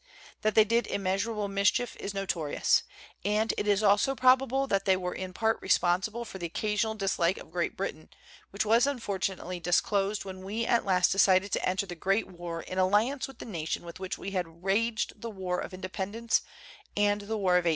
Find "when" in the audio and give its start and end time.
10.25-10.43